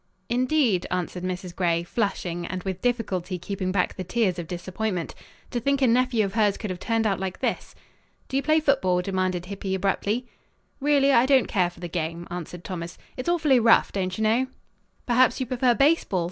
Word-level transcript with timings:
"Indeed?" 0.29 0.87
answered 0.89 1.21
Mrs. 1.21 1.55
Gray, 1.55 1.83
flushing 1.83 2.47
and 2.47 2.63
with 2.63 2.81
difficulty 2.81 3.37
keeping 3.37 3.71
back 3.71 3.95
the 3.95 4.03
tears 4.03 4.39
of 4.39 4.47
disappointment. 4.47 5.13
To 5.51 5.59
think 5.59 5.79
a 5.79 5.85
nephew 5.85 6.25
of 6.25 6.33
hers 6.33 6.57
could 6.57 6.71
have 6.71 6.79
turned 6.79 7.05
out 7.05 7.19
like 7.19 7.37
this! 7.37 7.75
"Do 8.27 8.35
you 8.35 8.41
play 8.41 8.59
football?" 8.59 9.03
demanded 9.03 9.45
Hippy 9.45 9.75
abruptly. 9.75 10.25
"Really, 10.79 11.11
I 11.13 11.27
don't 11.27 11.47
care 11.47 11.69
for 11.69 11.81
the 11.81 11.87
game," 11.87 12.27
answered 12.31 12.63
Thomas. 12.63 12.97
"It's 13.15 13.29
awfully 13.29 13.59
rough, 13.59 13.91
don't 13.91 14.17
you 14.17 14.23
know." 14.23 14.47
"Perhaps 15.05 15.39
you 15.39 15.45
prefer 15.45 15.75
baseball?" 15.75 16.19